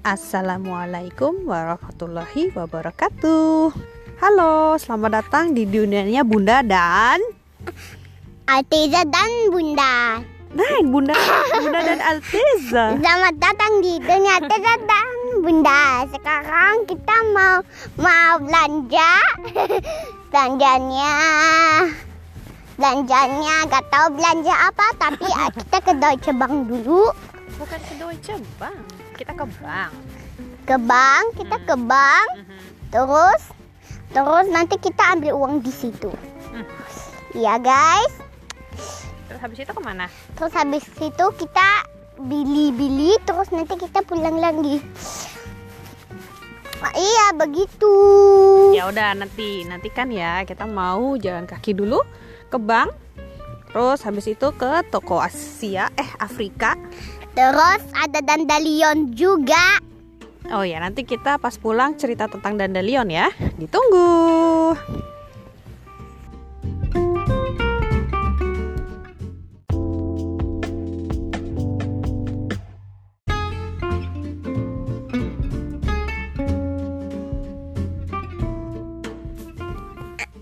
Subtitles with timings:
[0.00, 3.68] Assalamualaikum warahmatullahi wabarakatuh.
[4.16, 7.20] Halo, selamat datang di dunianya Bunda dan
[8.48, 10.24] Alteza dan Bunda.
[10.56, 11.12] Nah, Bunda,
[11.52, 12.96] Bunda dan Alteza.
[12.96, 16.08] Selamat datang di dunia Alteza dan Bunda.
[16.16, 17.60] Sekarang kita mau
[18.00, 19.12] mau belanja.
[20.32, 21.12] Belanjanya
[22.80, 27.12] belanjanya gak tahu belanja apa tapi kita ke Deutsche Bank dulu.
[27.60, 28.80] Bukan ke Deutsche Bank,
[29.20, 29.92] kita ke bank.
[30.64, 32.28] Ke bank, kita ke bank.
[32.88, 33.42] Terus
[34.16, 36.08] terus nanti kita ambil uang di situ.
[36.56, 36.64] Hmm.
[37.36, 38.14] Iya guys.
[39.28, 40.08] Terus habis itu ke mana?
[40.40, 41.68] Terus habis itu kita
[42.16, 44.80] beli-beli terus nanti kita pulang lagi.
[46.80, 47.92] Ah, iya begitu.
[48.72, 52.00] Ya udah nanti, nanti kan ya kita mau jalan kaki dulu
[52.48, 52.96] ke bank.
[53.70, 56.74] Terus habis itu ke toko Asia, eh Afrika.
[57.34, 59.78] Terus ada dandelion juga.
[60.50, 63.30] Oh ya, nanti kita pas pulang cerita tentang Dandelion ya.
[63.54, 64.74] Ditunggu.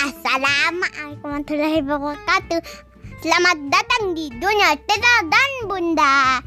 [0.00, 2.60] Assalamualaikum warahmatullahi wabarakatuh.
[3.20, 6.40] Selamat datang di dunia Teta dan Bunda.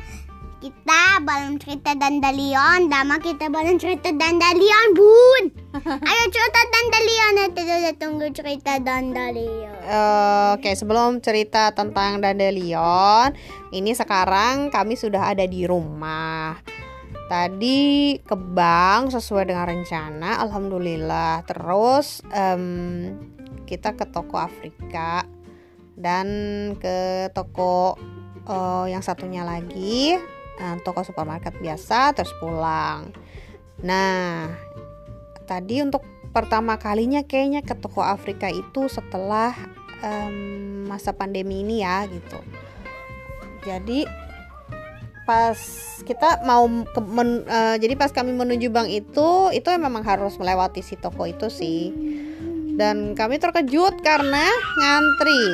[0.64, 5.44] Kita belum cerita dandelion, lama kita belum cerita dandelion, Bun.
[6.08, 9.75] Ayo cerita dandelion, nanti kita tunggu cerita dandelion.
[10.55, 13.36] Oke, sebelum cerita tentang Dandelion,
[13.75, 16.55] ini sekarang kami sudah ada di rumah.
[17.27, 21.44] Tadi ke bank sesuai dengan rencana, alhamdulillah.
[21.44, 23.20] Terus em,
[23.67, 25.27] kita ke toko Afrika
[26.00, 26.27] dan
[26.80, 28.00] ke toko
[28.48, 30.16] eh, yang satunya lagi,
[30.59, 33.14] eh, toko supermarket biasa, terus pulang.
[33.83, 34.48] Nah,
[35.45, 39.54] tadi untuk pertama kalinya kayaknya ke toko Afrika itu setelah
[40.02, 42.42] em, masa pandemi ini ya gitu.
[43.64, 44.04] Jadi
[45.23, 45.55] pas
[46.04, 50.83] kita mau ke, men- eh, jadi pas kami menuju bank itu itu memang harus melewati
[50.83, 51.94] si toko itu sih.
[52.73, 54.50] Dan kami terkejut karena
[54.82, 55.45] ngantri.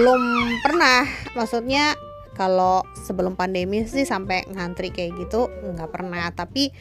[0.00, 0.22] Belum
[0.64, 1.04] pernah
[1.36, 1.94] maksudnya
[2.34, 6.28] kalau sebelum pandemi sih sampai ngantri kayak gitu nggak pernah.
[6.34, 6.74] Tapi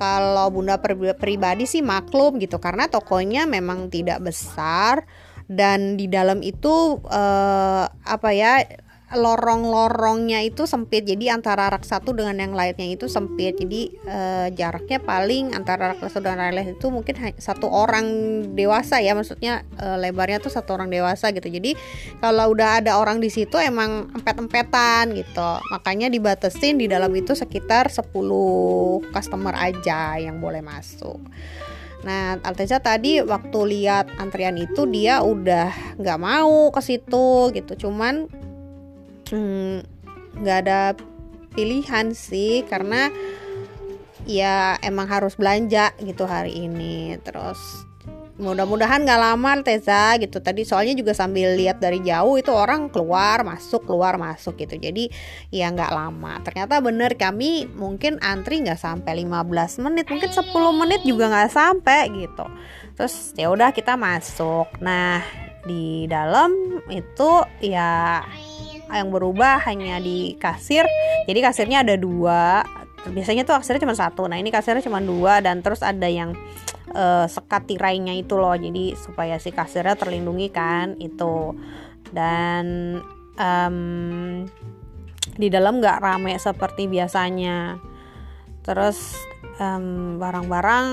[0.00, 5.04] kalau bunda pri- pribadi sih maklum gitu karena tokonya memang tidak besar.
[5.50, 8.62] Dan di dalam itu eh, apa ya
[9.10, 11.02] lorong-lorongnya itu sempit.
[11.02, 13.58] Jadi antara rak satu dengan yang lainnya itu sempit.
[13.58, 18.06] Jadi eh, jaraknya paling antara rak satu dan rak itu mungkin satu orang
[18.54, 19.18] dewasa ya.
[19.18, 21.50] Maksudnya eh, lebarnya tuh satu orang dewasa gitu.
[21.50, 21.74] Jadi
[22.22, 25.50] kalau udah ada orang di situ emang empet-empetan gitu.
[25.74, 28.14] Makanya dibatesin di dalam itu sekitar 10
[29.10, 31.18] customer aja yang boleh masuk.
[32.00, 37.88] Nah, Alteza tadi waktu lihat antrian itu dia udah nggak mau ke situ gitu.
[37.88, 38.24] Cuman
[39.30, 39.86] hmm,
[40.42, 40.80] nggak ada
[41.54, 43.10] pilihan sih karena
[44.28, 47.18] ya emang harus belanja gitu hari ini.
[47.22, 47.58] Terus
[48.40, 50.40] mudah-mudahan nggak lama Teza gitu.
[50.40, 54.80] Tadi soalnya juga sambil lihat dari jauh itu orang keluar masuk keluar masuk gitu.
[54.80, 55.12] Jadi
[55.52, 56.40] ya nggak lama.
[56.42, 62.02] Ternyata bener kami mungkin antri nggak sampai 15 menit mungkin 10 menit juga nggak sampai
[62.16, 62.46] gitu.
[62.96, 64.80] Terus ya udah kita masuk.
[64.80, 65.20] Nah
[65.60, 68.24] di dalam itu ya
[68.94, 70.86] yang berubah hanya di kasir.
[71.26, 72.64] Jadi kasirnya ada dua.
[73.06, 74.26] Biasanya tuh kasirnya cuma satu.
[74.26, 76.34] Nah ini kasirnya cuma dua dan terus ada yang
[76.92, 78.54] eh, sekat tirainya itu loh.
[78.54, 81.54] Jadi supaya si kasirnya terlindungi kan itu.
[82.10, 82.98] Dan
[83.38, 83.78] em,
[85.38, 87.78] di dalam nggak rame seperti biasanya.
[88.60, 89.28] Terus
[90.16, 90.86] barang-barang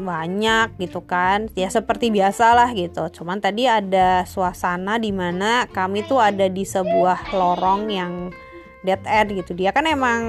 [0.00, 1.50] banyak gitu kan.
[1.58, 3.10] Ya seperti biasa lah gitu.
[3.10, 8.12] Cuman tadi ada suasana di mana kami tuh ada di sebuah lorong yang
[8.86, 9.58] dead end gitu.
[9.58, 10.22] Dia kan emang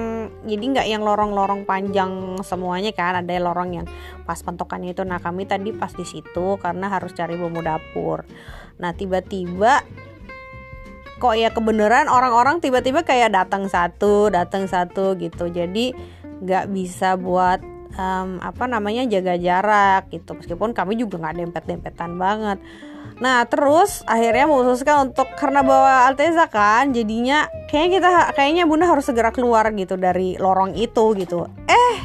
[0.44, 3.22] jadi nggak yang lorong-lorong panjang semuanya kan.
[3.22, 3.88] Ada lorong yang
[4.26, 5.06] pas pentokannya itu.
[5.06, 8.26] Nah kami tadi pas di situ karena harus cari bumbu dapur.
[8.82, 9.86] Nah tiba-tiba
[11.20, 15.52] kok ya kebenaran orang-orang tiba-tiba kayak datang satu datang satu gitu.
[15.52, 15.94] Jadi
[16.40, 17.60] nggak bisa buat
[17.96, 20.38] em, apa namanya jaga jarak gitu.
[20.38, 22.58] Meskipun kami juga nggak dempet-dempetan banget.
[23.20, 29.08] Nah terus akhirnya memutuskan untuk karena bawa Alteza kan jadinya kayaknya kita kayaknya bunda harus
[29.08, 31.48] segera keluar gitu dari lorong itu gitu.
[31.68, 31.98] Eh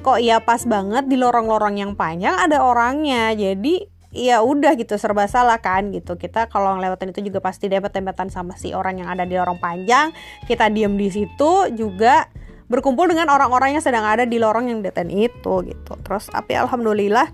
[0.00, 3.36] kok ya pas banget di lorong-lorong yang panjang ada orangnya.
[3.36, 6.16] Jadi ya udah gitu serba salah kan gitu.
[6.16, 10.16] Kita kalau ngelewatin itu juga pasti dempet-dempetan sama si orang yang ada di lorong panjang.
[10.48, 12.24] Kita diem di situ juga
[12.68, 15.92] berkumpul dengan orang-orang yang sedang ada di lorong yang deten itu gitu.
[16.04, 17.28] Terus tapi alhamdulillah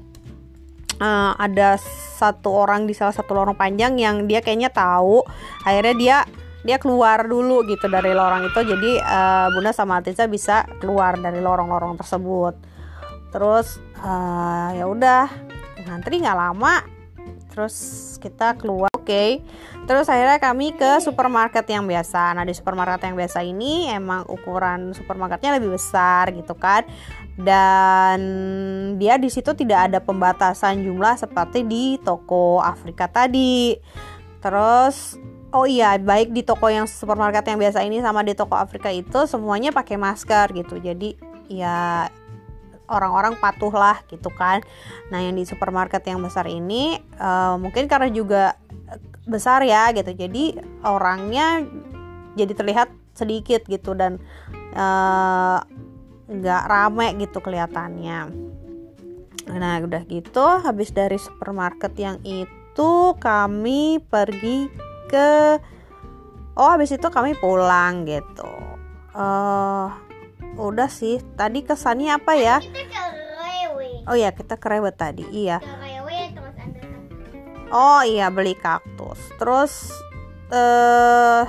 [1.03, 1.77] uh, ada
[2.15, 5.27] satu orang di salah satu lorong panjang yang dia kayaknya tahu.
[5.67, 6.17] Akhirnya dia
[6.65, 8.61] dia keluar dulu gitu dari lorong itu.
[8.63, 12.55] Jadi uh, Bunda sama Atiza bisa keluar dari lorong-lorong tersebut.
[13.35, 15.27] Terus uh, ya udah
[15.85, 16.81] ngantri nggak lama
[17.53, 17.77] terus
[18.19, 19.45] kita keluar oke.
[19.85, 22.33] Terus akhirnya kami ke supermarket yang biasa.
[22.33, 26.89] Nah di supermarket yang biasa ini emang ukuran supermarketnya lebih besar gitu kan.
[27.37, 28.21] Dan
[28.97, 33.77] dia di situ tidak ada pembatasan jumlah seperti di toko Afrika tadi.
[34.41, 35.21] Terus
[35.53, 39.29] oh iya baik di toko yang supermarket yang biasa ini sama di toko Afrika itu
[39.29, 40.81] semuanya pakai masker gitu.
[40.81, 41.13] Jadi
[41.53, 42.09] ya
[42.95, 44.63] orang-orang patuh lah gitu kan.
[45.11, 48.55] Nah yang di supermarket yang besar ini uh, mungkin karena juga
[49.27, 50.15] besar ya gitu.
[50.15, 50.55] Jadi
[50.85, 51.65] orangnya
[52.39, 54.19] jadi terlihat sedikit gitu dan
[54.75, 55.59] eh,
[56.29, 58.21] nggak uh, rame gitu kelihatannya.
[59.55, 62.91] Nah udah gitu habis dari supermarket yang itu
[63.23, 64.67] kami pergi
[65.07, 65.63] ke
[66.59, 68.51] oh habis itu kami pulang gitu.
[69.15, 69.95] Uh,
[70.59, 72.57] udah sih tadi kesannya apa ya?
[74.05, 75.59] Oh ya kita ke Rewe tadi iya.
[77.75, 79.19] Oh iya beli kaktus.
[79.41, 79.91] Terus
[80.53, 81.49] uh,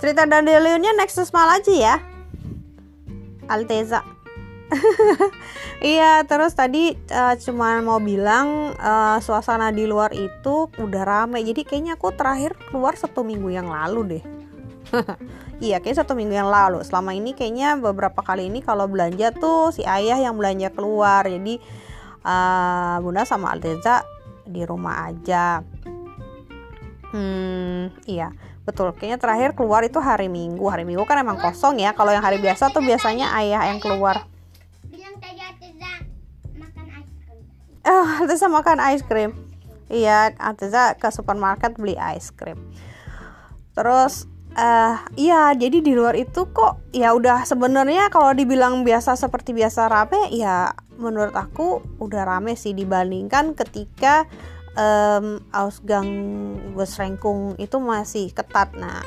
[0.00, 1.96] cerita dandelionnya next malam aja ya?
[3.46, 4.02] Alteza.
[5.84, 11.44] Iya terus tadi uh, cuman mau bilang uh, suasana di luar itu udah rame.
[11.44, 14.33] Jadi kayaknya aku terakhir keluar satu minggu yang lalu deh
[15.66, 16.82] iya kayak satu minggu yang lalu.
[16.86, 21.26] Selama ini kayaknya beberapa kali ini kalau belanja tuh si ayah yang belanja keluar.
[21.26, 21.58] Jadi
[22.22, 24.06] uh, bunda sama Alteza
[24.44, 25.62] di rumah aja.
[27.14, 28.34] Hmm iya.
[28.64, 30.64] Betul kayaknya terakhir keluar itu hari minggu.
[30.64, 31.92] Hari minggu kan emang kosong ya.
[31.92, 34.24] Kalau yang hari biasa tuh biasanya ayah yang keluar.
[37.84, 39.36] Oh Ateza makan ice cream
[39.92, 42.56] iya Ateza ke supermarket beli ice cream
[43.76, 44.24] terus
[44.56, 49.90] uh, iya jadi di luar itu kok ya udah sebenarnya kalau dibilang biasa seperti biasa
[49.90, 54.26] rame ya menurut aku udah rame sih dibandingkan ketika
[54.78, 56.10] um, Ausgang
[56.74, 58.74] Rengkung itu masih ketat.
[58.74, 59.02] Nah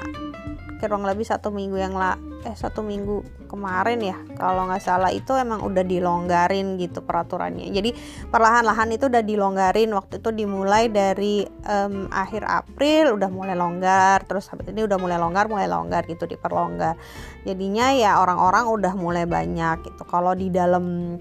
[0.77, 4.17] kurang lebih satu minggu yang lah eh satu minggu kemarin ya.
[4.37, 7.71] Kalau nggak salah itu emang udah dilonggarin gitu peraturannya.
[7.73, 7.91] Jadi
[8.29, 9.89] perlahan-lahan itu udah dilonggarin.
[9.91, 14.23] Waktu itu dimulai dari um, akhir April udah mulai longgar.
[14.29, 16.95] Terus habis ini udah mulai longgar mulai longgar gitu diperlonggar.
[17.43, 20.03] Jadinya ya orang-orang udah mulai banyak gitu.
[20.05, 21.17] Kalau di dalam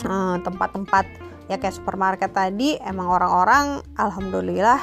[0.00, 4.78] eh, tempat-tempat uh, ya kayak supermarket tadi emang orang-orang alhamdulillah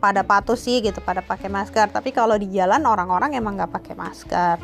[0.00, 1.92] pada patuh sih gitu pada pakai masker.
[1.92, 4.56] Tapi kalau di jalan orang-orang emang nggak pakai masker.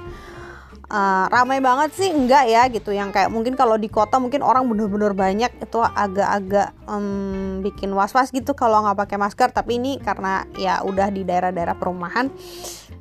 [0.86, 2.90] Uh, ramai banget sih enggak ya gitu.
[2.96, 8.32] Yang kayak mungkin kalau di kota mungkin orang bener-bener banyak itu agak-agak um, bikin was-was
[8.32, 9.52] gitu kalau nggak pakai masker.
[9.52, 12.32] Tapi ini karena ya udah di daerah-daerah perumahan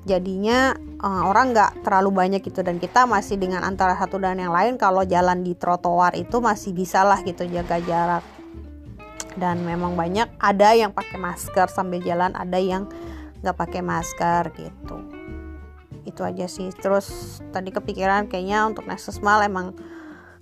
[0.05, 2.59] jadinya uh, orang nggak terlalu banyak gitu.
[2.65, 6.75] Dan kita masih dengan antara satu dan yang lain kalau jalan di trotoar itu masih
[6.75, 8.34] bisa lah gitu jaga jarak
[9.35, 12.87] dan memang banyak ada yang pakai masker sambil jalan ada yang
[13.43, 14.97] nggak pakai masker gitu.
[16.07, 16.71] Itu aja sih.
[16.73, 19.75] Terus tadi kepikiran kayaknya untuk Nexus Mall emang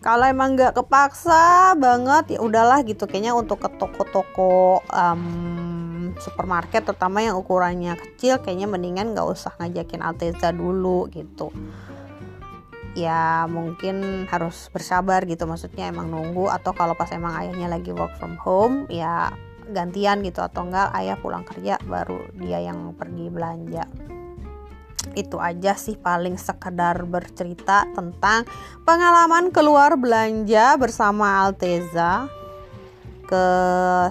[0.04, 3.10] kalau emang nggak kepaksa banget ya udahlah gitu.
[3.10, 10.06] Kayaknya untuk ke toko-toko um, supermarket terutama yang ukurannya kecil kayaknya mendingan nggak usah ngajakin
[10.06, 11.50] Alteza dulu gitu
[12.94, 15.46] ya mungkin harus bersabar gitu.
[15.50, 19.34] Maksudnya emang nunggu atau kalau pas emang ayahnya lagi work from home ya
[19.70, 20.42] gantian gitu.
[20.42, 23.86] Atau enggak ayah pulang kerja baru dia yang pergi belanja.
[25.14, 28.48] Itu aja sih paling sekedar bercerita tentang
[28.88, 32.26] pengalaman keluar belanja bersama Alteza
[33.24, 33.46] ke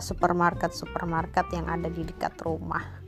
[0.02, 3.01] supermarket-supermarket yang ada di dekat rumah.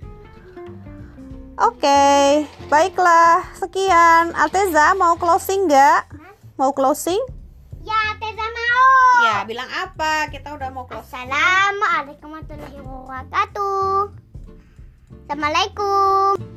[1.55, 3.47] Oke, okay, baiklah.
[3.55, 4.35] Sekian.
[4.35, 6.11] Alteza mau closing nggak?
[6.59, 7.23] Mau closing?
[7.87, 8.87] Ya, Alteza mau.
[9.23, 10.35] Ya, bilang apa?
[10.35, 11.31] Kita udah mau closing.
[11.31, 14.11] Assalamualaikum warahmatullahi wabarakatuh.
[15.31, 16.54] Assalamualaikum.